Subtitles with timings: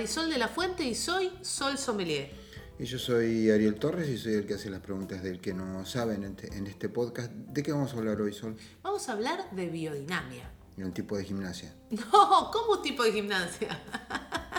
[0.00, 2.30] Marisol de la Fuente y soy Sol Sommelier.
[2.78, 5.84] Y yo soy Ariel Torres y soy el que hace las preguntas del que no
[5.84, 7.30] saben en este, este podcast.
[7.30, 8.56] ¿De qué vamos a hablar hoy, Sol?
[8.82, 10.50] Vamos a hablar de biodinamia.
[10.78, 11.74] Un tipo de gimnasia.
[11.90, 13.78] No, ¿cómo tipo de gimnasia?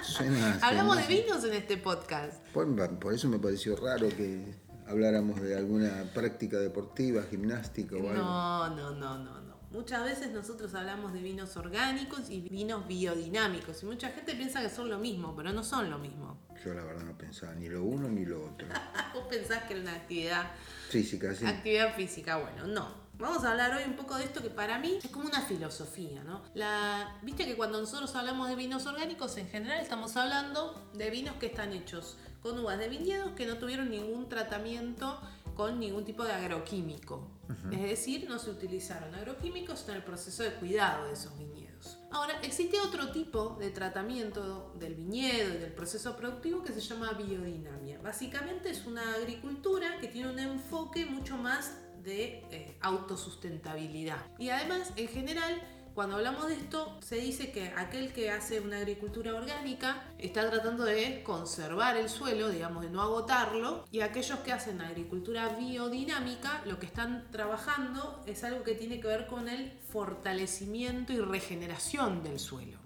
[0.03, 2.39] Suena Hablamos de vinos en este podcast.
[2.53, 4.45] Por, por eso me pareció raro que
[4.85, 8.13] habláramos de alguna práctica deportiva, gimnástica o algo.
[8.13, 9.50] No, no, no, no, no.
[9.71, 14.69] Muchas veces nosotros hablamos de vinos orgánicos y vinos biodinámicos y mucha gente piensa que
[14.69, 16.37] son lo mismo, pero no son lo mismo.
[16.63, 18.67] Yo la verdad no pensaba ni lo uno ni lo otro.
[19.13, 20.51] Vos pensás que era una actividad
[20.89, 21.45] Física, sí.
[21.45, 23.01] Actividad física, bueno, no.
[23.17, 26.21] Vamos a hablar hoy un poco de esto que para mí es como una filosofía,
[26.23, 26.41] ¿no?
[26.53, 31.35] La, Viste que cuando nosotros hablamos de vinos orgánicos, en general estamos hablando de vinos
[31.35, 35.21] que están hechos con uvas de viñedos que no tuvieron ningún tratamiento
[35.55, 37.27] con ningún tipo de agroquímico.
[37.71, 41.97] Es decir, no se utilizaron agroquímicos en el proceso de cuidado de esos viñedos.
[42.11, 47.13] Ahora, existe otro tipo de tratamiento del viñedo y del proceso productivo que se llama
[47.13, 47.99] biodinamia.
[48.01, 54.25] Básicamente es una agricultura que tiene un enfoque mucho más de eh, autosustentabilidad.
[54.39, 55.61] Y además, en general,
[55.93, 60.83] cuando hablamos de esto, se dice que aquel que hace una agricultura orgánica está tratando
[60.83, 66.79] de conservar el suelo, digamos, de no agotarlo, y aquellos que hacen agricultura biodinámica, lo
[66.79, 72.39] que están trabajando es algo que tiene que ver con el fortalecimiento y regeneración del
[72.39, 72.80] suelo.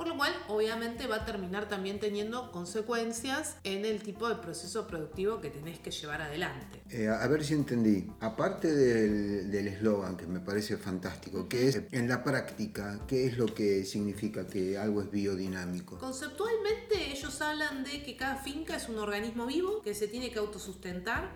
[0.00, 4.86] Por lo cual, obviamente, va a terminar también teniendo consecuencias en el tipo de proceso
[4.86, 6.80] productivo que tenés que llevar adelante.
[6.88, 8.10] Eh, a ver si entendí.
[8.18, 13.36] Aparte del del eslogan, que me parece fantástico, que es en la práctica, ¿qué es
[13.36, 15.98] lo que significa que algo es biodinámico?
[15.98, 20.38] Conceptualmente ellos hablan de que cada finca es un organismo vivo que se tiene que
[20.38, 21.30] autosustentar,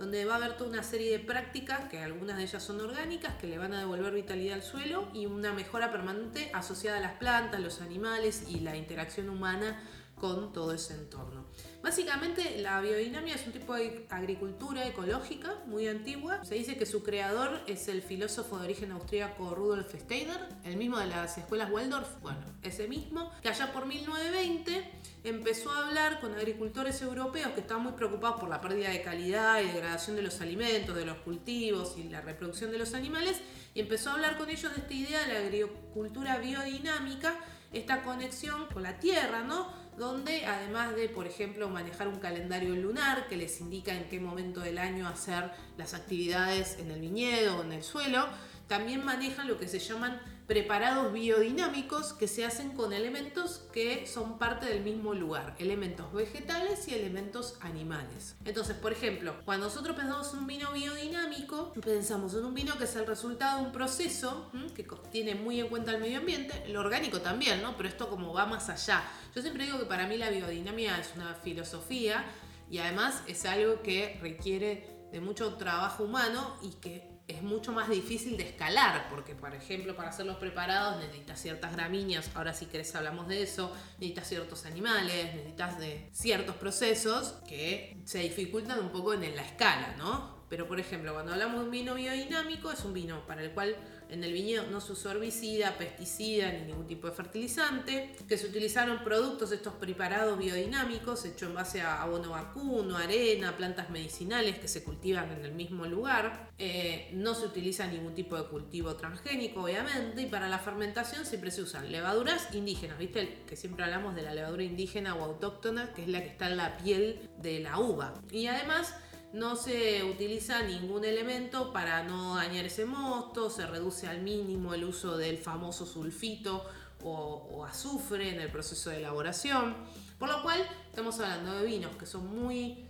[0.00, 3.34] donde va a haber toda una serie de prácticas, que algunas de ellas son orgánicas,
[3.34, 7.18] que le van a devolver vitalidad al suelo y una mejora permanente asociada a las
[7.18, 9.78] plantas, los animales y la interacción humana
[10.16, 11.44] con todo ese entorno.
[11.82, 16.44] Básicamente la biodinamia es un tipo de agricultura ecológica muy antigua.
[16.44, 20.98] Se dice que su creador es el filósofo de origen austríaco Rudolf Steiner, el mismo
[20.98, 24.90] de las escuelas Waldorf, bueno, ese mismo, que allá por 1920
[25.24, 29.62] empezó a hablar con agricultores europeos que estaban muy preocupados por la pérdida de calidad
[29.62, 33.40] y degradación de los alimentos, de los cultivos y la reproducción de los animales,
[33.72, 37.38] y empezó a hablar con ellos de esta idea de la agricultura biodinámica,
[37.72, 39.79] esta conexión con la tierra, ¿no?
[39.98, 44.60] Donde además de, por ejemplo, manejar un calendario lunar que les indica en qué momento
[44.60, 48.26] del año hacer las actividades en el viñedo o en el suelo,
[48.70, 54.38] también manejan lo que se llaman preparados biodinámicos que se hacen con elementos que son
[54.38, 58.36] parte del mismo lugar, elementos vegetales y elementos animales.
[58.44, 62.84] Entonces, por ejemplo, cuando nosotros pensamos en un vino biodinámico, pensamos en un vino que
[62.84, 66.78] es el resultado de un proceso que tiene muy en cuenta el medio ambiente, lo
[66.78, 67.76] orgánico también, ¿no?
[67.76, 69.02] Pero esto como va más allá.
[69.34, 72.24] Yo siempre digo que para mí la biodinamia es una filosofía
[72.70, 77.88] y además es algo que requiere de mucho trabajo humano y que es mucho más
[77.88, 82.66] difícil de escalar, porque por ejemplo para hacer los preparados necesitas ciertas gramíneas, ahora si
[82.66, 88.90] querés hablamos de eso, necesitas ciertos animales, necesitas de ciertos procesos que se dificultan un
[88.90, 90.39] poco en la escala, ¿no?
[90.50, 93.76] Pero por ejemplo, cuando hablamos de un vino biodinámico, es un vino para el cual
[94.10, 98.48] en el viñedo no se usó herbicida, pesticida ni ningún tipo de fertilizante, que se
[98.48, 104.66] utilizaron productos estos preparados biodinámicos hechos en base a abono vacuno, arena, plantas medicinales que
[104.66, 106.50] se cultivan en el mismo lugar.
[106.58, 111.52] Eh, no se utiliza ningún tipo de cultivo transgénico, obviamente, y para la fermentación siempre
[111.52, 113.38] se usan levaduras indígenas, ¿viste?
[113.46, 116.56] Que siempre hablamos de la levadura indígena o autóctona, que es la que está en
[116.56, 118.14] la piel de la uva.
[118.32, 118.92] Y además
[119.32, 124.84] no se utiliza ningún elemento para no dañar ese mosto, se reduce al mínimo el
[124.84, 126.64] uso del famoso sulfito
[127.02, 129.76] o, azufre en el proceso de elaboración.
[130.18, 132.86] Por lo cual estamos hablando de vinos que son muy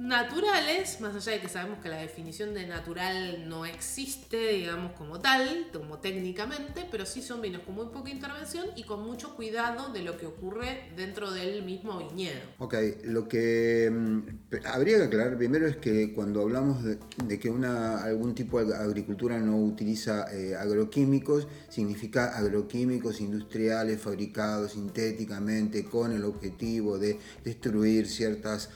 [0.00, 5.20] naturales, más allá de que sabemos que la definición de natural no existe, digamos, como
[5.20, 9.92] tal, como técnicamente, pero sí son vinos con muy poca intervención y con mucho cuidado
[9.92, 12.40] de lo que ocurre dentro del mismo viñedo.
[12.58, 18.02] Ok, lo que mm, habría que aclarar primero es que cuando hablamos de, que una,
[18.02, 26.24] algún tipo de agricultura no utiliza eh, agroquímicos, significa agroquímicos industriales fabricados sintéticamente con el
[26.24, 28.70] objetivo de destruir ciertas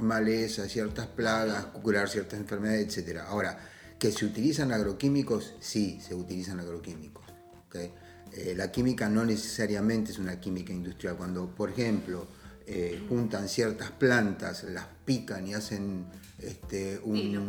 [0.00, 3.20] malezas, ciertas plagas, curar ciertas enfermedades, etc.
[3.26, 3.58] Ahora,
[3.98, 7.24] que se utilizan agroquímicos, sí, se utilizan agroquímicos.
[8.34, 11.16] Eh, la química no necesariamente es una química industrial.
[11.16, 12.26] Cuando, por ejemplo,
[12.66, 16.06] eh, juntan ciertas plantas, las pican y hacen
[16.38, 17.48] este, un,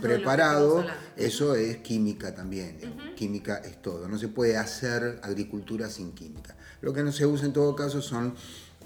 [0.00, 0.84] preparado,
[1.16, 2.78] eso es química también.
[3.16, 4.08] Química es todo.
[4.08, 6.56] No se puede hacer agricultura sin química.
[6.80, 8.34] Lo que no se usa en todo caso son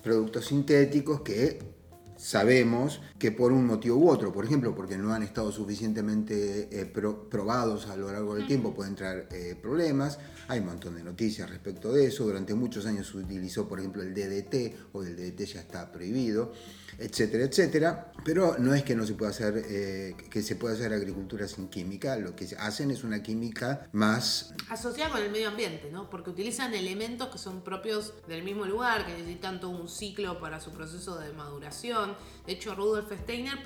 [0.02, 1.81] productos sintéticos que
[2.22, 6.86] sabemos que por un motivo u otro, por ejemplo, porque no han estado suficientemente eh,
[6.86, 10.20] probados a lo largo del tiempo, pueden traer eh, problemas.
[10.46, 12.24] Hay un montón de noticias respecto de eso.
[12.24, 16.52] Durante muchos años se utilizó, por ejemplo, el DDT, o el DDT ya está prohibido,
[16.98, 18.12] etcétera, etcétera.
[18.24, 21.68] Pero no es que no se pueda hacer, eh, que se pueda hacer agricultura sin
[21.68, 22.16] química.
[22.16, 26.08] Lo que hacen es una química más asociada con el medio ambiente, ¿no?
[26.08, 30.60] Porque utilizan elementos que son propios del mismo lugar, que necesitan todo un ciclo para
[30.60, 32.16] su proceso de maduración.
[32.46, 33.58] De hecho, Rudolf Steiner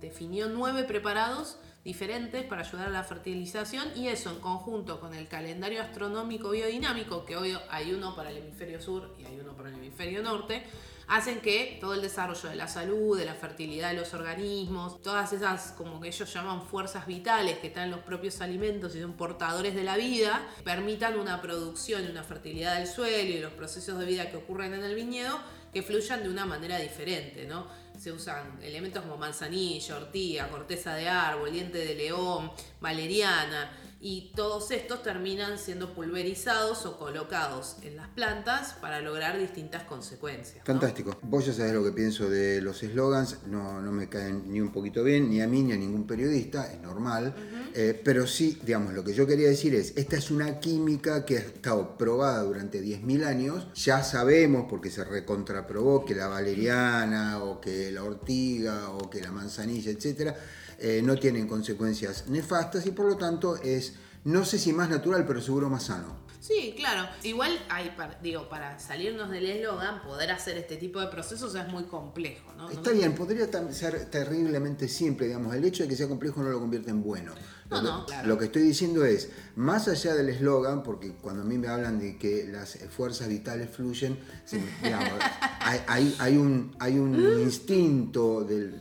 [0.00, 5.28] definió nueve preparados diferentes para ayudar a la fertilización y eso en conjunto con el
[5.28, 9.68] calendario astronómico biodinámico, que hoy hay uno para el hemisferio sur y hay uno para
[9.68, 10.64] el hemisferio norte,
[11.06, 15.32] hacen que todo el desarrollo de la salud, de la fertilidad de los organismos, todas
[15.32, 19.12] esas como que ellos llaman fuerzas vitales que están en los propios alimentos y son
[19.12, 23.96] portadores de la vida, permitan una producción y una fertilidad del suelo y los procesos
[24.00, 25.38] de vida que ocurren en el viñedo
[25.72, 27.66] que fluyan de una manera diferente, ¿no?
[27.98, 34.70] Se usan elementos como manzanilla, ortiga, corteza de árbol, diente de león, valeriana, y todos
[34.70, 40.64] estos terminan siendo pulverizados o colocados en las plantas para lograr distintas consecuencias.
[40.64, 41.18] Fantástico.
[41.22, 44.70] Vos ya sabés lo que pienso de los eslogans, no, no, me caen ni un
[44.70, 47.34] poquito bien, ni a mí ni a ningún periodista, es normal,
[47.74, 51.38] eh, pero sí, digamos, lo que yo quería decir es, esta es una química que
[51.38, 57.60] ha estado probada durante 10.000 años, ya sabemos, porque se recontraprobó, que la valeriana o
[57.60, 60.36] que la ortiga o que la manzanilla, etcétera,
[60.78, 63.94] eh, no tienen consecuencias nefastas y por lo tanto es,
[64.24, 66.25] no sé si más natural, pero seguro más sano.
[66.46, 67.08] Sí, claro.
[67.24, 67.90] Igual hay,
[68.22, 72.70] digo, para salirnos del eslogan, poder hacer este tipo de procesos es muy complejo, ¿no?
[72.70, 75.52] Está bien, podría ser terriblemente simple, digamos.
[75.56, 77.32] El hecho de que sea complejo no lo convierte en bueno.
[77.68, 81.58] No, no, Lo que estoy diciendo es, más allá del eslogan, porque cuando a mí
[81.58, 84.16] me hablan de que las fuerzas vitales fluyen,
[85.60, 88.80] hay, un, hay un instinto del,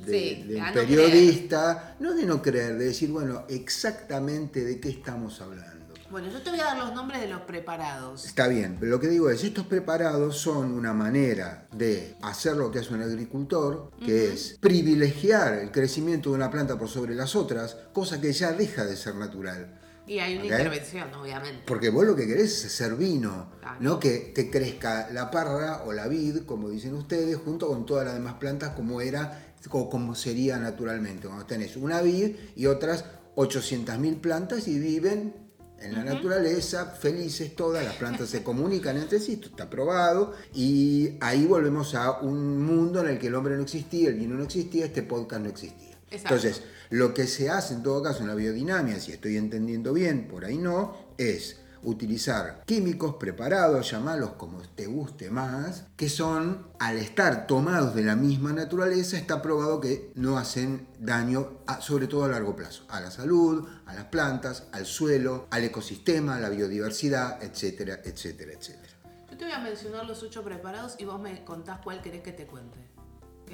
[0.71, 5.74] periodista, no de no creer, de decir, bueno, exactamente de qué estamos hablando.
[6.11, 8.25] Bueno, yo te voy a dar los nombres de los preparados.
[8.25, 12.71] Está bien, pero lo que digo es, estos preparados son una manera de hacer lo
[12.71, 17.35] que hace un agricultor, que es privilegiar el crecimiento de una planta por sobre las
[17.35, 19.79] otras, cosa que ya deja de ser natural.
[20.07, 21.63] Y hay una intervención, obviamente.
[21.65, 23.49] Porque vos lo que querés es hacer vino,
[23.79, 28.05] no que te crezca la parra o la vid, como dicen ustedes, junto con todas
[28.05, 31.27] las demás plantas como era o como sería naturalmente.
[31.27, 33.05] Cuando tenés una vid y otras
[33.35, 35.44] 800.000 plantas y viven
[35.81, 41.11] en la naturaleza, felices todas, las plantas se comunican entre sí, esto está probado, y
[41.21, 44.43] ahí volvemos a un mundo en el que el hombre no existía, el vino no
[44.43, 45.97] existía, este podcast no existía.
[46.11, 50.27] Entonces, lo que se hace en todo caso en la biodinamia, si estoy entendiendo bien,
[50.27, 56.97] por ahí no, es utilizar químicos preparados, llamalos como te guste más, que son, al
[56.97, 62.29] estar tomados de la misma naturaleza, está probado que no hacen daño, sobre todo a
[62.29, 67.41] largo plazo, a la salud, a las plantas, al suelo, al ecosistema, a la biodiversidad,
[67.43, 68.93] etcétera, etcétera, etcétera.
[69.29, 72.31] Yo te voy a mencionar los ocho preparados y vos me contás cuál querés que
[72.31, 72.79] te cuente.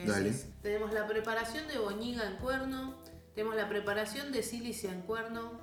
[0.05, 0.33] Dale.
[0.61, 2.95] tenemos la preparación de boñiga en cuerno,
[3.35, 5.59] tenemos la preparación de sílice en cuerno,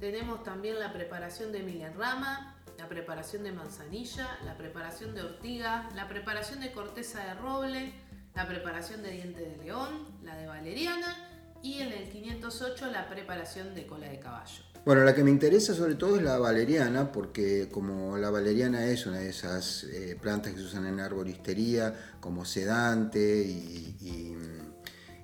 [0.00, 5.88] tenemos también la preparación de milen rama, la preparación de manzanilla, la preparación de ortiga,
[5.94, 7.92] la preparación de corteza de roble,
[8.34, 11.28] la preparación de diente de león, la de valeriana
[11.62, 14.64] y en el 508 la preparación de cola de caballo.
[14.86, 19.04] Bueno, la que me interesa sobre todo es la valeriana, porque como la valeriana es
[19.04, 24.34] una de esas eh, plantas que se usan en arboristería como sedante y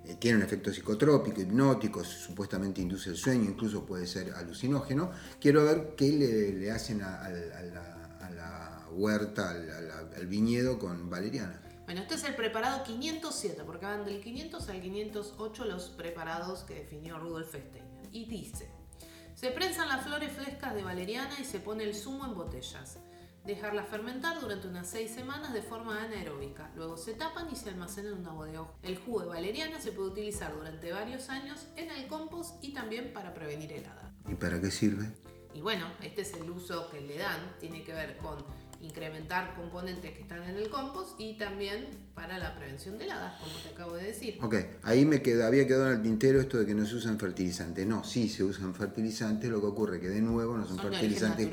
[0.06, 5.10] eh, tiene un efecto psicotrópico, hipnótico, supuestamente induce el sueño, incluso puede ser alucinógeno.
[5.40, 11.60] Quiero ver qué le, hacen a, la, huerta, al, viñedo con valeriana.
[11.84, 16.74] Bueno, este es el preparado 507, porque van del 500 al 508 los preparados que
[16.74, 17.82] definió Rudolf Steiner.
[18.12, 18.68] Y dice,
[19.34, 22.98] se prensan las flores frescas de valeriana y se pone el zumo en botellas.
[23.46, 26.72] Dejarlas fermentar durante unas 6 semanas de forma anaeróbica.
[26.74, 28.66] Luego se tapan y se almacenan en una bodega.
[28.82, 33.12] El jugo de valeriana se puede utilizar durante varios años en el compost y también
[33.12, 34.12] para prevenir helada.
[34.28, 35.12] ¿Y para qué sirve?
[35.54, 37.38] Y bueno, este es el uso que le dan.
[37.60, 38.44] Tiene que ver con
[38.80, 43.56] incrementar componentes que están en el compost y también para la prevención de heladas, como
[43.60, 44.38] te acabo de decir.
[44.42, 47.18] Ok, ahí me queda, había quedado en el tintero esto de que no se usan
[47.18, 47.86] fertilizantes.
[47.86, 51.48] No, sí se usan fertilizantes, lo que ocurre que de nuevo no son, fertilizantes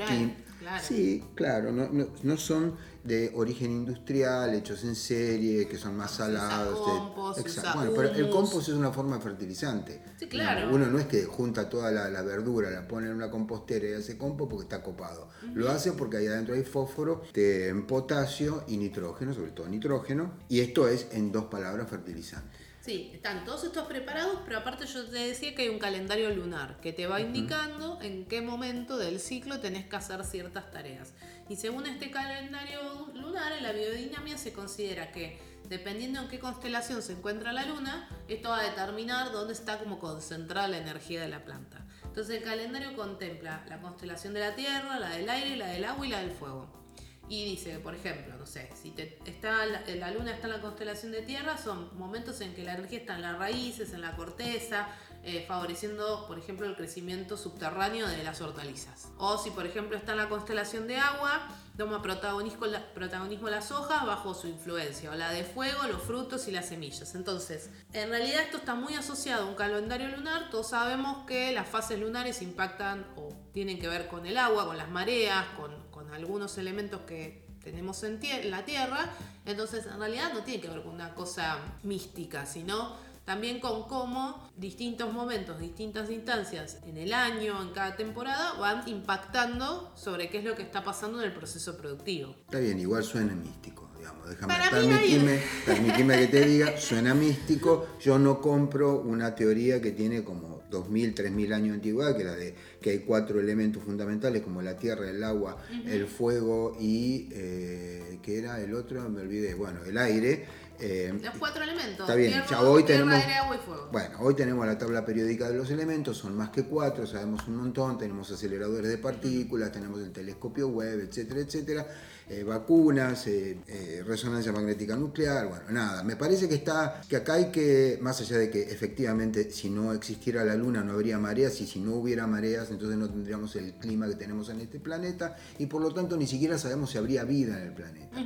[0.63, 0.83] claro.
[0.87, 6.11] Sí, claro, no, no, no son de origen industrial, hechos en serie, que son más
[6.11, 6.79] Se usa salados.
[6.79, 7.69] de- compost, se Exacto.
[7.79, 10.01] usa Bueno, pero el compost es una forma de fertilizante.
[10.17, 10.73] Sí, claro.
[10.73, 13.93] Uno no es que junta toda la, la verdura, la pone en una compostera y
[13.93, 15.27] hace compost porque está copado.
[15.53, 20.33] Lo hace porque ahí adentro hay fósforo, de- en potasio y nitrógeno, sobre todo nitrógeno.
[20.47, 22.62] Y esto es, en dos palabras, fertilizante.
[22.83, 26.81] Sí, están todos estos preparados, pero aparte yo te decía que hay un calendario lunar
[26.81, 31.13] que te va indicando en qué momento del ciclo tenés que hacer ciertas tareas.
[31.47, 37.01] Y según este calendario lunar, en la biodinamia se considera que dependiendo en qué constelación
[37.01, 41.29] se encuentra la luna, esto va a determinar dónde está como concentrada la energía de
[41.29, 41.85] la planta.
[42.03, 46.05] Entonces el calendario contempla la constelación de la Tierra, la del aire, la del agua
[46.05, 46.82] y la del fuego.
[47.29, 50.61] Y dice, por ejemplo, no sé, si te, está la, la luna está en la
[50.61, 54.15] constelación de tierra, son momentos en que la energía está en las raíces, en la
[54.15, 54.89] corteza,
[55.23, 59.07] eh, favoreciendo, por ejemplo, el crecimiento subterráneo de las hortalizas.
[59.17, 63.71] O si, por ejemplo, está en la constelación de agua, toma protagonismo, la- protagonismo las
[63.71, 67.15] hojas bajo su influencia, o la de fuego, los frutos y las semillas.
[67.15, 71.69] Entonces, en realidad esto está muy asociado a un calendario lunar, todos sabemos que las
[71.69, 75.71] fases lunares impactan o tienen que ver con el agua, con las mareas, con,
[76.13, 78.19] algunos elementos que tenemos en,
[78.51, 79.09] la Tierra,
[79.45, 84.51] entonces en realidad no tiene que ver con una cosa mística, sino también con cómo
[84.57, 90.43] distintos momentos, distintas instancias en el año, en cada temporada, van impactando sobre qué es
[90.43, 92.35] lo que está pasando en el proceso productivo.
[92.41, 94.27] Está bien, igual suena místico, digamos.
[94.27, 97.87] Déjame, permitime, permitime que te diga, suena místico.
[98.01, 102.35] Yo no compro una teoría que tiene como 2.000, 3.000 años de antigüedad, que la
[102.35, 108.19] de que hay cuatro elementos fundamentales como la tierra, el agua, el fuego y eh,
[108.23, 109.07] ¿qué era el otro?
[109.09, 109.53] Me olvidé.
[109.53, 110.45] Bueno, el aire.
[110.79, 113.23] eh, Los cuatro elementos, Está bien, tierra, ya hoy tierra, tenemos.
[113.23, 113.89] aire, agua y fuego.
[113.91, 117.57] Bueno, hoy tenemos la tabla periódica de los elementos, son más que cuatro, sabemos un
[117.57, 121.87] montón, tenemos aceleradores de partículas, tenemos el telescopio web, etcétera, etcétera,
[122.29, 126.03] eh, vacunas, eh, eh, resonancia magnética nuclear, bueno, nada.
[126.03, 129.91] Me parece que está, que acá hay que, más allá de que efectivamente si no
[129.93, 133.73] existiera la luna no habría mareas y si no hubiera mareas entonces no tendríamos el
[133.73, 137.25] clima que tenemos en este planeta y por lo tanto ni siquiera sabemos si habría
[137.25, 138.17] vida en el planeta,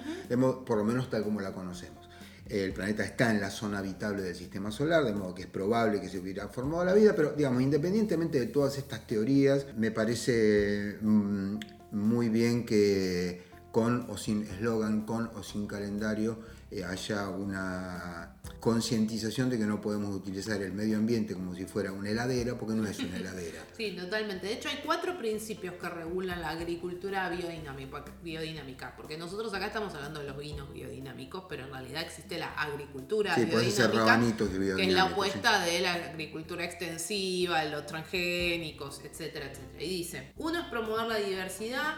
[0.63, 2.07] por lo menos tal como la conocemos.
[2.47, 5.99] El planeta está en la zona habitable del sistema solar, de modo que es probable
[5.99, 10.97] que se hubiera formado la vida, pero digamos, independientemente de todas estas teorías, me parece
[11.01, 11.57] mm,
[11.91, 13.46] muy bien que
[13.77, 16.39] con o sin eslogan, con o sin calendario,
[16.71, 21.91] eh, haya una concientización de que no podemos utilizar el medio ambiente como si fuera
[21.91, 23.63] una heladera, porque no es una heladera.
[23.77, 24.47] Sí, totalmente.
[24.47, 30.21] De hecho, hay cuatro principios que regulan la agricultura biodinámica, porque nosotros acá estamos hablando
[30.21, 34.87] de los vinos biodinámicos, pero en realidad existe la agricultura Sí, biodinámica, rabanitos de que
[34.87, 39.83] es la opuesta de la agricultura extensiva, los transgénicos, etcétera, etcétera.
[39.83, 41.93] Y dice, uno es promover la diversidad,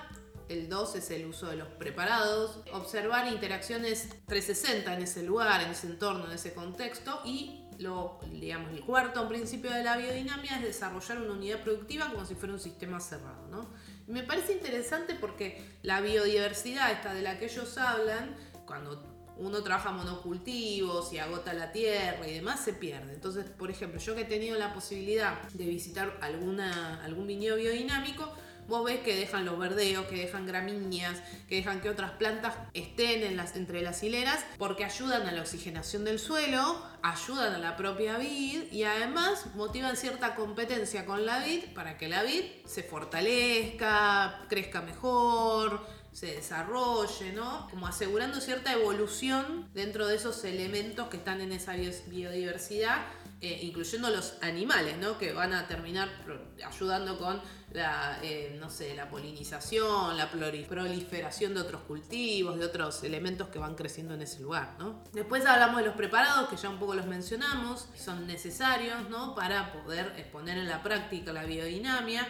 [0.49, 5.71] el 2 es el uso de los preparados, observar interacciones 360 en ese lugar, en
[5.71, 10.63] ese entorno, en ese contexto y lo, digamos, el cuarto principio de la biodinamia es
[10.63, 13.47] desarrollar una unidad productiva como si fuera un sistema cerrado.
[13.47, 13.69] ¿no?
[14.07, 19.91] Me parece interesante porque la biodiversidad, esta de la que ellos hablan, cuando uno trabaja
[19.91, 23.13] monocultivos y agota la tierra y demás, se pierde.
[23.13, 28.33] Entonces, por ejemplo, yo que he tenido la posibilidad de visitar alguna, algún viñedo biodinámico,
[28.69, 31.17] vos ves que dejan los verdeos, que dejan gramíneas,
[31.49, 33.23] que dejan que otras plantas estén
[33.55, 38.71] entre las hileras, porque ayudan a la oxigenación del suelo, ayudan a la propia vid
[38.71, 44.81] y además motivan cierta competencia con la vid para que la vid se fortalezca, crezca
[44.81, 47.67] mejor, se desarrolle, ¿no?
[47.69, 53.05] Como asegurando cierta evolución dentro de esos elementos que están en esa bio- biodiversidad
[53.41, 55.17] eh, incluyendo los animales, ¿no?
[55.17, 56.09] Que van a terminar
[56.65, 57.41] ayudando con
[57.71, 63.57] la, eh, no sé, la polinización, la proliferación de otros cultivos, de otros elementos que
[63.57, 65.05] van creciendo en ese lugar, ¿no?
[65.13, 69.35] Después hablamos de los preparados, que ya un poco los mencionamos, son necesarios, ¿no?
[69.35, 72.27] Para poder eh, poner en la práctica la biodinamia,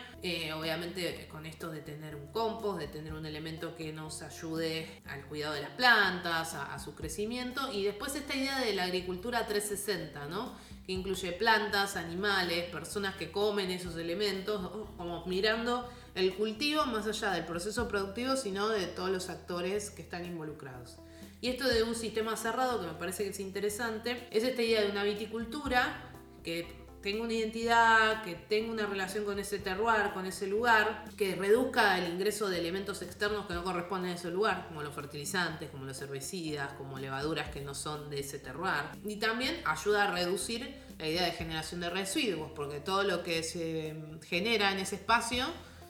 [0.56, 5.26] obviamente con esto de tener un compost, de tener un elemento que nos ayude al
[5.26, 10.28] cuidado de las plantas, a su crecimiento, y después esta idea de la agricultura 360,
[10.28, 10.69] ¿no?
[10.90, 17.30] Que incluye plantas, animales, personas que comen esos elementos, como mirando el cultivo más allá
[17.30, 20.98] del proceso productivo, sino de todos los actores que están involucrados.
[21.42, 24.82] Y esto de un sistema cerrado, que me parece que es interesante, es esta idea
[24.82, 26.12] de una viticultura
[26.44, 31.36] que tenga una identidad, que tenga una relación con ese terroir, con ese lugar, que
[31.36, 35.70] reduzca el ingreso de elementos externos que no corresponden a ese lugar, como los fertilizantes,
[35.70, 38.84] como los herbicidas, como levaduras que no son de ese terroir.
[39.06, 43.44] Y también ayuda a reducir la idea de generación de residuos, porque todo lo que
[43.44, 43.96] se
[44.28, 45.46] genera en ese espacio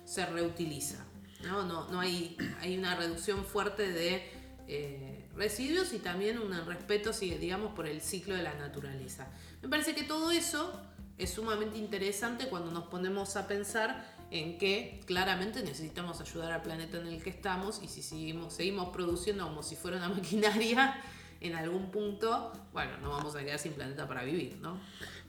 [0.05, 1.05] se reutiliza.
[1.41, 4.29] No, no, no hay, hay una reducción fuerte de
[4.67, 9.27] eh, residuos y también un respeto, digamos, por el ciclo de la naturaleza.
[9.61, 10.79] Me parece que todo eso
[11.19, 16.97] es sumamente interesante cuando nos ponemos a pensar en que claramente necesitamos ayudar al planeta
[16.97, 20.95] en el que estamos y si seguimos, seguimos produciendo como si fuera una maquinaria,
[21.41, 24.77] en algún punto, bueno, no vamos a quedar sin planeta para vivir, ¿no?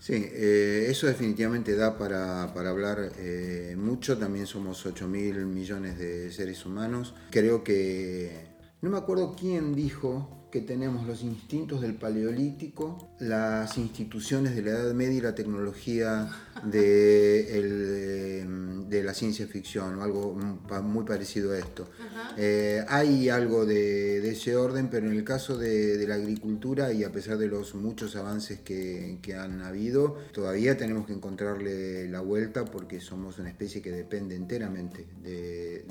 [0.00, 6.32] Sí, eh, eso definitivamente da para, hablar eh, mucho, también somos 8 mil millones de
[6.32, 7.14] seres humanos.
[7.30, 8.48] Creo que,
[8.80, 14.70] no me acuerdo quién dijo que tenemos los instintos del paleolítico, las instituciones de la
[14.70, 16.28] Edad Media y la tecnología
[16.64, 18.46] de,
[18.90, 20.36] de la ciencia ficción, o algo
[20.82, 21.88] muy parecido a esto.
[22.36, 27.12] Eh, hay algo de, ese orden, pero en el caso de, la agricultura, y a
[27.12, 32.64] pesar de los muchos avances que, que han habido, todavía tenemos que encontrarle la vuelta
[32.64, 35.86] porque somos una especie que depende enteramente del,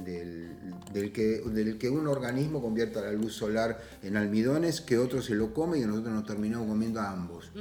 [0.93, 5.35] del, que, del que un organismo convierta la luz solar en almidón que otro se
[5.35, 7.51] lo come y nosotros nos terminamos comiendo a ambos.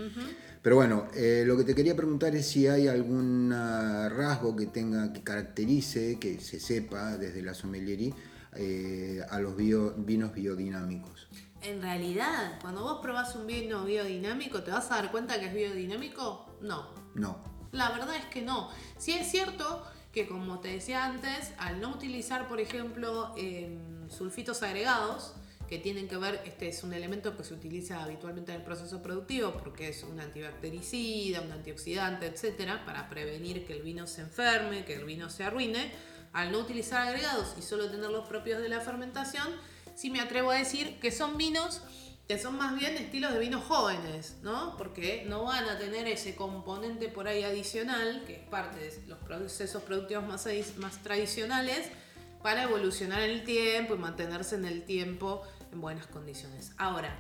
[0.63, 5.13] Pero bueno, eh, lo que te quería preguntar es si hay algún rasgo que tenga,
[5.13, 8.15] que caracterice, que se sepa desde la sommelier
[8.57, 11.29] eh, a los vinos biodinámicos.
[11.61, 15.55] En realidad, cuando vos probás un vino biodinámico, ¿te vas a dar cuenta que es
[15.55, 16.47] biodinámico?
[16.61, 16.89] No.
[17.15, 17.39] No.
[17.73, 18.71] La verdad es que no.
[18.97, 24.63] Si es cierto que, como te decía antes, al no utilizar, por ejemplo, em, sulfitos
[24.63, 25.35] agregados,
[25.69, 29.03] que tienen que ver, este es un elemento que se utiliza habitualmente en el proceso
[29.03, 34.85] productivo porque es un antibactericida, un antioxidante, etcétera, para prevenir que el vino se enferme,
[34.85, 35.93] que el vino se arruine.
[36.33, 39.49] Al no utilizar agregados y solo tener los propios de la fermentación,
[39.95, 41.83] sí me atrevo a decir que son vinos
[42.29, 44.77] que son más bien estilos de vinos jóvenes, ¿no?
[44.77, 49.19] Porque no van a tener ese componente por ahí adicional, que es parte de los
[49.21, 51.89] procesos productivos más, más tradicionales,
[52.43, 56.73] para evolucionar en el tiempo y mantenerse en el tiempo en buenas condiciones.
[56.77, 57.15] Ahora,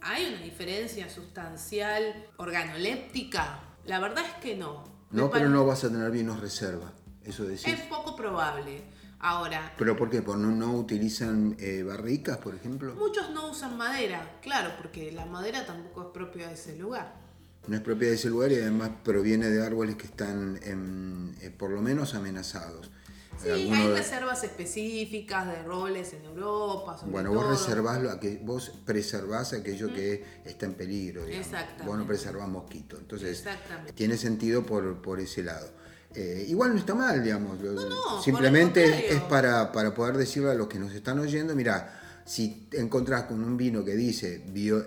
[0.00, 3.60] ¿hay una diferencia sustancial organoléptica?
[3.86, 4.84] La verdad es que no.
[5.10, 7.66] No, pero no vas a tener vinos reserva, eso decís.
[7.68, 8.82] Es poco probable.
[9.20, 9.72] Ahora.
[9.78, 10.20] ¿Pero por qué?
[10.20, 12.94] ¿Por no, no utilizan eh, barricas, por ejemplo?
[12.94, 17.14] Muchos no usan madera, claro, porque la madera tampoco es propia de ese lugar.
[17.66, 21.70] No es propia de ese lugar y además proviene de árboles que están eh, por
[21.70, 22.90] lo menos amenazados.
[23.42, 26.98] Sí, hay reservas específicas de roles en Europa.
[27.06, 31.24] bueno, vos reservás lo que vos preservás aquello que está en peligro.
[31.24, 31.84] Exactamente.
[31.84, 33.00] Vos no preservás mosquitos.
[33.00, 33.44] Entonces,
[33.94, 35.68] tiene sentido por, por ese lado.
[36.14, 37.58] Eh, igual no está mal, digamos.
[38.22, 43.24] Simplemente es para, para poder decirle a los que nos están oyendo, mira, si encontrás
[43.24, 44.44] con un vino que dice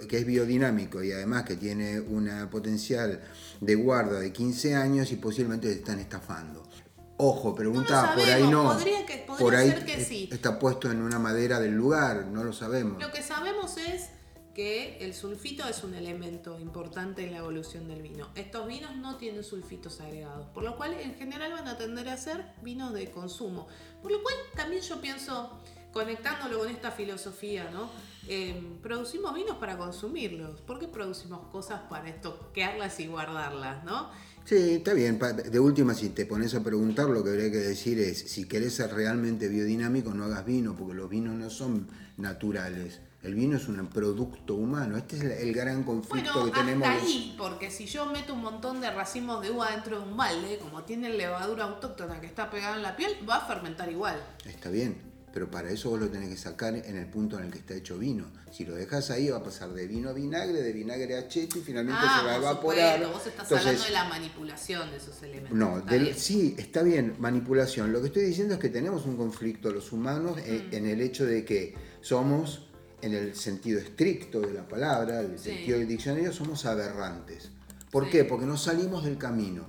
[0.10, 3.22] que es biodinámico y además que tiene una potencial
[3.62, 6.68] de guarda de 15 años y posiblemente te están estafando.
[7.18, 8.74] Ojo, pregunta, por ahí no.
[8.74, 10.30] Podría que, por ahí ser que sí.
[10.32, 13.02] está puesto en una madera del lugar, no lo sabemos.
[13.02, 14.10] Lo que sabemos es
[14.54, 18.28] que el sulfito es un elemento importante en la evolución del vino.
[18.36, 22.18] Estos vinos no tienen sulfitos agregados, por lo cual en general van a tender a
[22.18, 23.68] ser vinos de consumo.
[24.02, 25.52] Por lo cual también yo pienso,
[25.94, 27.90] conectándolo con esta filosofía, ¿no?
[28.28, 30.60] Em, producimos vinos para consumirlos.
[30.62, 34.10] ¿Por qué producimos cosas para estoquearlas y guardarlas, no?
[34.48, 35.20] Sí, está bien.
[35.20, 38.76] De última, si te pones a preguntar, lo que habría que decir es, si querés
[38.76, 43.02] ser realmente biodinámico, no hagas vino, porque los vinos no son naturales.
[43.24, 44.96] El vino es un producto humano.
[44.96, 46.88] Este es el gran conflicto que tenemos.
[46.88, 50.16] Hasta ahí, porque si yo meto un montón de racimos de uva dentro de un
[50.16, 54.16] balde, como tiene levadura autóctona que está pegada en la piel, va a fermentar igual.
[54.46, 54.96] Está bien,
[55.38, 57.76] pero para eso vos lo tenés que sacar en el punto en el que está
[57.76, 58.26] hecho vino.
[58.52, 61.60] Si lo dejas ahí va a pasar de vino a vinagre, de vinagre a cheto
[61.60, 62.94] y finalmente Ah, se va a por evaporar.
[62.96, 65.56] supuesto, Vos estás Entonces, hablando de la manipulación de esos elementos.
[65.56, 66.18] no, Está del- bien.
[66.18, 67.94] sí, está bien, manipulación.
[67.94, 70.74] Lo que estoy diciendo es que tenemos un conflicto los humanos en, Mm.
[70.74, 72.68] en el hecho de que somos,
[73.04, 75.52] en el sentido estricto de la palabra, el Sí.
[75.52, 77.52] sentido del diccionario, somos aberrantes.
[77.92, 78.10] ¿Por Sí.
[78.10, 78.24] qué?
[78.24, 79.68] Porque no salimos del camino.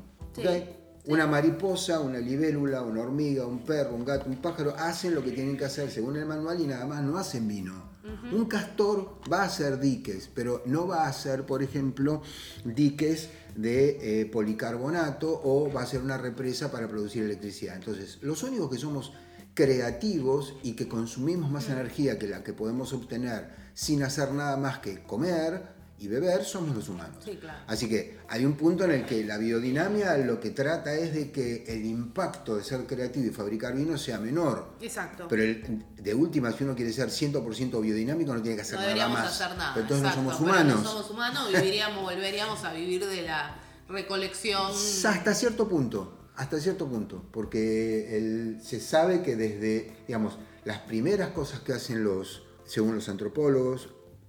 [1.09, 1.13] Sí.
[1.13, 5.33] Una mariposa, una libélula, una hormiga, un perro, un gato, un pájaro hacen lo que
[5.33, 7.89] tienen que hacer según el manual y nada más no hacen vino.
[8.33, 12.23] Un castor va a hacer diques, pero no va a hacer, por ejemplo,
[12.65, 17.77] diques de eh, policarbonato o va a ser una represa para producir electricidad.
[17.77, 19.13] Entonces, los únicos que somos
[19.53, 24.79] creativos y que consumimos más energía que la que podemos obtener sin hacer nada más
[24.79, 27.17] que comer y beber somos los humanos.
[27.25, 27.59] Sí, claro.
[27.67, 31.33] Así que hay un punto en el que la biodinamia lo que trata es de
[31.33, 34.75] que el impacto de ser creativo y fabricar vino sea menor.
[34.81, 35.27] Exacto.
[35.29, 38.81] Pero el- de última, si uno quiere ser 100% biodinámico, no tiene que hacer no
[38.83, 39.41] nada deberíamos más.
[39.41, 39.75] hacer nada.
[39.75, 40.83] Pero entonces exacto, no somos pero humanos.
[40.85, 43.57] No somos humanos, viviríamos, volveríamos a vivir de la
[43.89, 44.71] recolección.
[45.05, 51.31] Hasta cierto punto, hasta cierto punto, porque el- se sabe que desde, digamos, las primeras
[51.31, 53.89] cosas que hacen los, según los antropólogos,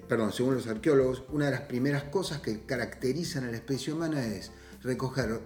[0.10, 4.26] perdón, según los arqueólogos, una de las primeras cosas que caracterizan a la especie humana
[4.26, 4.52] es
[4.84, 5.40] recoger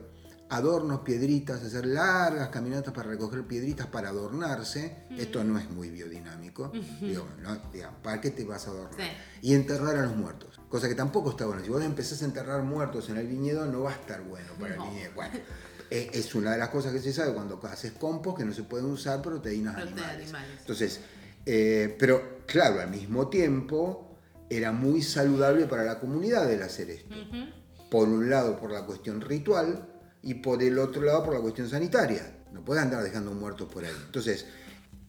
[0.50, 5.06] adornos, piedritas, hacer largas caminatas para recoger piedritas para adornarse.
[5.18, 6.72] Esto no es muy biodinámico.
[7.02, 7.58] Digo, ¿no?
[7.74, 8.94] Digamos, ¿Para qué te vas a adornar?
[9.00, 9.08] Sí.
[9.42, 10.60] Y enterrar a los muertos.
[10.70, 11.64] Cosa que tampoco está bueno.
[11.64, 14.76] Si vos empezás a enterrar muertos en el viñedo, no va a estar bueno para
[14.76, 14.84] No.
[14.86, 15.12] el viñedo.
[15.16, 15.34] Bueno,
[15.90, 18.64] eh, es una de las cosas que se sabe cuando haces compost que no se
[18.64, 20.24] pueden usar proteínas Proteínas animales.
[20.30, 20.60] animales.
[20.60, 21.00] Entonces,
[21.48, 24.03] eh, pero claro, al mismo tiempo
[24.58, 27.16] era muy saludable para la comunidad el hacer esto.
[27.90, 29.88] Por un lado por la cuestión ritual
[30.22, 32.44] y por el otro lado por la cuestión sanitaria.
[32.52, 33.92] No puedes andar dejando muertos por ahí.
[34.06, 34.46] Entonces,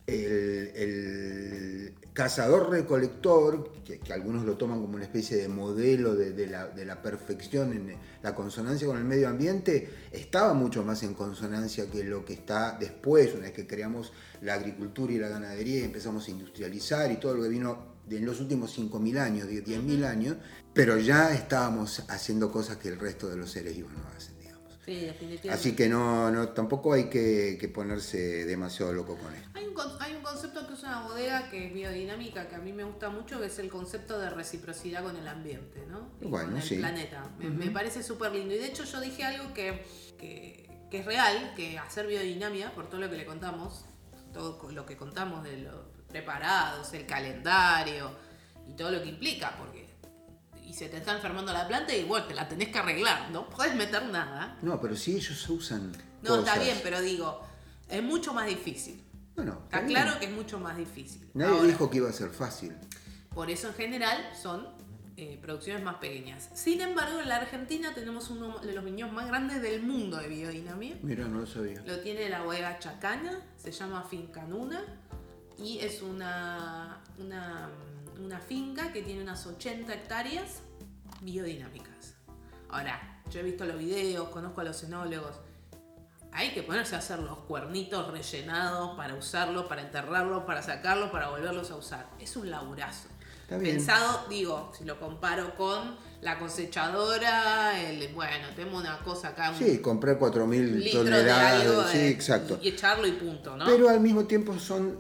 [0.07, 6.47] el, el cazador-recolector, que, que algunos lo toman como una especie de modelo de, de
[6.47, 11.15] la, de la perfección en la consonancia con el medio ambiente, estaba mucho más en
[11.15, 15.81] consonancia que lo que está después, una vez que creamos la agricultura y la ganadería
[15.81, 19.65] y empezamos a industrializar y todo lo que vino en los últimos 5.000 años, 10
[19.65, 20.37] 10.000 años,
[20.73, 24.79] pero ya estábamos haciendo cosas que el resto de los seres vivos no hacen, digamos.
[24.85, 25.51] Sí, definitivamente.
[25.51, 29.49] Así que no, no, tampoco hay que, que ponerse demasiado loco con esto.
[29.55, 32.73] Hay un, hay un concepto que usa una bodega que es biodinámica, que a mí
[32.73, 36.11] me gusta mucho, que es el concepto de reciprocidad con el ambiente, ¿no?
[36.21, 36.77] Y Bueno, con el sí.
[36.77, 37.31] planeta.
[37.39, 38.55] Me, me parece súper lindo.
[38.55, 39.85] Y de hecho yo dije algo que,
[40.19, 43.87] que, que es real, que hacer biodinamia, por todo lo que le contamos,
[44.35, 45.84] todo lo que contamos de los
[46.15, 48.09] preparados, el calendario
[48.69, 49.85] y todo lo que implica, porque
[50.65, 53.51] y se te está enfermando la planta y bueno, te la tenés que arreglar, no
[53.51, 54.57] puedes meter nada.
[54.63, 55.91] No, pero si ellos usan.
[56.23, 57.43] No, está bien, pero digo,
[57.89, 59.03] es mucho más difícil.
[59.35, 61.29] Bueno, Está claro que es mucho más difícil.
[61.35, 62.73] Nadie Ahora, dijo que iba a ser fácil.
[63.35, 64.69] Por eso en general son
[65.17, 66.49] eh, producciones más pequeñas.
[66.55, 70.29] Sin embargo, en la Argentina tenemos uno de los viñedos más grandes del mundo de
[70.29, 70.97] biodinamia.
[71.03, 71.83] Mira, no lo sabía.
[71.85, 74.81] Lo tiene la bodega Chacana, se llama Finca Nuna
[75.59, 77.71] y es una, una,
[78.23, 80.61] una finca que tiene unas 80 hectáreas
[81.21, 82.15] biodinámicas.
[82.69, 85.37] Ahora, yo he visto los videos, conozco a los enólogos.
[86.33, 91.29] Hay que ponerse a hacer los cuernitos rellenados para usarlo, para enterrarlo, para sacarlo, para
[91.29, 92.11] volverlos a usar.
[92.19, 93.09] Es un laburazo.
[93.49, 99.59] Pensado, digo, si lo comparo con la cosechadora, el, bueno, tenemos una cosa acá, un
[99.59, 101.61] Sí, compré 4.000 litro de toneladas.
[101.63, 102.59] algo sí, eh, exacto.
[102.63, 103.67] y echarlo y punto, ¿no?
[103.67, 104.99] Pero al mismo tiempo son.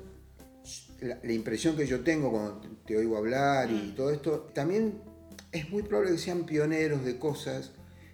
[1.05, 3.95] La, la impresión que yo tengo cuando te oigo hablar y Mm.
[3.95, 5.01] todo esto, también
[5.53, 7.73] es muy probable que sean pioneros de cosas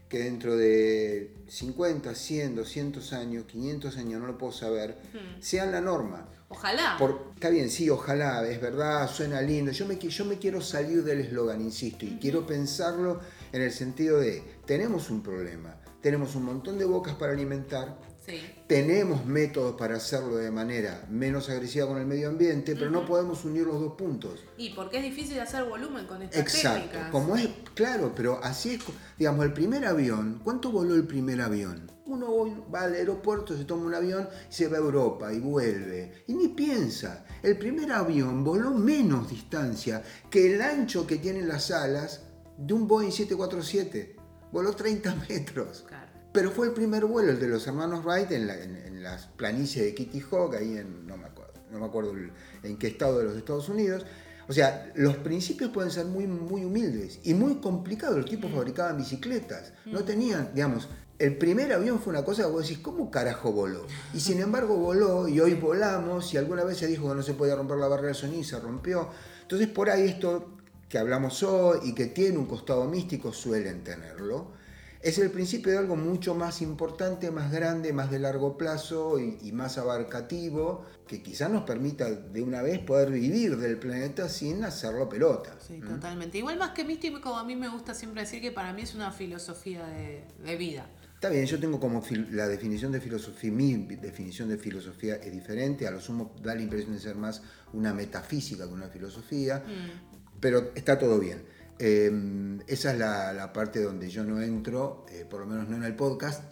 [0.08, 5.40] que dentro de 50, 100, 200 años, 500 años, no lo puedo saber, Mm.
[5.40, 6.28] sean la norma.
[6.48, 6.96] Ojalá.
[6.98, 9.70] Por- está bien, sí, ojalá, es verdad, suena lindo.
[9.70, 13.20] Yo me, yo me quiero salir del eslogan, insisto, y quiero pensarlo
[13.52, 18.38] en el sentido de, tenemos un problema, tenemos un montón de bocas para alimentar, Sí.
[18.66, 23.44] tenemos métodos para hacerlo de manera menos agresiva con el medio ambiente, pero no podemos
[23.44, 24.44] unir los dos puntos.
[24.58, 27.10] Y porque es difícil hacer volumen con estas Exacto, técnicas.
[27.10, 28.80] como es, claro, pero así es,
[29.18, 31.90] digamos, el primer avión, ¿cuánto voló el primer avión?
[32.04, 36.34] Uno va al aeropuerto, se toma un avión, se va a Europa y vuelve, y
[36.34, 42.22] ni piensa, el primer avión voló menos distancia que el ancho que tienen las alas
[42.58, 44.16] de un Boeing 747,
[44.52, 45.84] voló 30 metros.
[45.88, 46.09] Claro.
[46.32, 49.26] Pero fue el primer vuelo, el de los hermanos Wright, en, la- en- en las
[49.26, 52.30] planicies de Kitty Hawk, ahí en, no me acuerdo, no me acuerdo el-
[52.62, 54.06] en qué estado de los Estados Unidos.
[54.48, 58.16] O sea, los principios pueden ser muy, muy humildes y muy complicados.
[58.16, 60.88] Los tipos fabricaban bicicletas, no tenían, digamos,
[61.20, 63.86] el primer avión fue una cosa que vos decís, ¿cómo carajo voló?
[64.14, 67.34] Y sin embargo voló y hoy volamos y alguna vez se dijo que no se
[67.34, 69.08] podía romper la barrera de sonido y se rompió.
[69.42, 70.56] Entonces por ahí esto
[70.88, 74.58] que hablamos hoy y que tiene un costado místico suelen tenerlo
[75.02, 79.50] es el principio de algo mucho más importante, más grande, más de largo plazo y,
[79.52, 85.08] más abarcativo, que quizás nos permita de una vez poder vivir del planeta sin hacerlo
[85.08, 85.56] pelota.
[85.66, 86.36] Sí, totalmente.
[86.36, 89.10] Igual más que místico, a mí me gusta siempre decir que para mí es una
[89.10, 90.86] filosofía de, vida.
[91.14, 95.86] Está bien, yo tengo como la definición de filosofía, mi definición de filosofía es diferente,
[95.86, 100.40] a lo sumo da la impresión de ser más una metafísica que una filosofía, mm.
[100.40, 101.42] pero está todo bien.
[101.82, 105.84] Em, esa es la, parte donde yo no entro, eh, por lo menos no en
[105.84, 106.44] el podcast,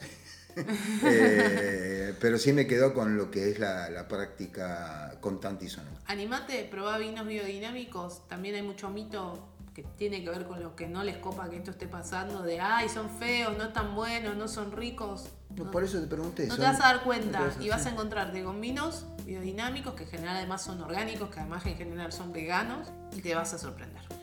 [1.04, 5.98] eh, pero sí me quedo con lo que es la, práctica contante y sonora.
[6.06, 10.88] Animate, probá vinos biodinámicos, también hay mucho mito que tiene que ver con lo que
[10.88, 14.48] no les copa que esto esté pasando, de ay, son feos, no están buenos, no
[14.48, 15.28] son ricos.
[15.54, 16.46] No, por eso te pregunté.
[16.46, 20.10] No te vas a dar cuenta y vas a encontrarte con vinos biodinámicos que en
[20.10, 24.17] general además son orgánicos, que además en general son veganos y te vas a sorprender.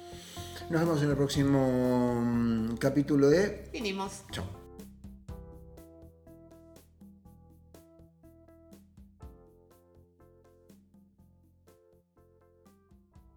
[0.70, 3.70] Nos vemos en el próximo mm, capítulo de...
[3.72, 4.24] Vinimos.
[4.32, 4.65] Chao.